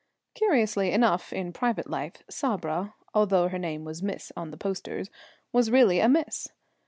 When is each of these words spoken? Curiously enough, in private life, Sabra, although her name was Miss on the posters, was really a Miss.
Curiously 0.33 0.91
enough, 0.91 1.31
in 1.31 1.53
private 1.53 1.87
life, 1.87 2.23
Sabra, 2.27 2.95
although 3.13 3.49
her 3.49 3.59
name 3.59 3.85
was 3.85 4.01
Miss 4.01 4.31
on 4.35 4.49
the 4.49 4.57
posters, 4.57 5.11
was 5.53 5.69
really 5.69 5.99
a 5.99 6.09
Miss. 6.09 6.47